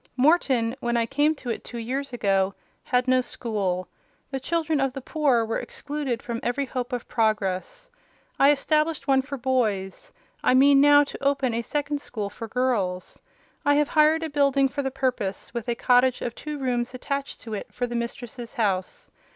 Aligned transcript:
Morton, 0.17 0.75
when 0.79 0.97
I 0.97 1.05
came 1.05 1.35
to 1.35 1.51
it 1.51 1.63
two 1.63 1.77
years 1.77 2.11
ago, 2.11 2.55
had 2.81 3.07
no 3.07 3.21
school: 3.21 3.87
the 4.31 4.39
children 4.39 4.79
of 4.79 4.93
the 4.93 4.99
poor 5.01 5.45
were 5.45 5.59
excluded 5.59 6.23
from 6.23 6.39
every 6.41 6.65
hope 6.65 6.91
of 6.91 7.07
progress. 7.07 7.87
I 8.39 8.49
established 8.49 9.07
one 9.07 9.21
for 9.21 9.37
boys: 9.37 10.11
I 10.43 10.55
mean 10.55 10.81
now 10.81 11.03
to 11.03 11.23
open 11.23 11.53
a 11.53 11.61
second 11.61 12.01
school 12.01 12.31
for 12.31 12.47
girls. 12.47 13.19
I 13.63 13.75
have 13.75 13.89
hired 13.89 14.23
a 14.23 14.31
building 14.31 14.67
for 14.69 14.81
the 14.81 14.89
purpose, 14.89 15.53
with 15.53 15.69
a 15.69 15.75
cottage 15.75 16.23
of 16.23 16.33
two 16.33 16.57
rooms 16.57 16.95
attached 16.95 17.39
to 17.41 17.53
it 17.53 17.71
for 17.71 17.85
the 17.85 17.93
mistress's 17.93 18.55
house. 18.55 19.11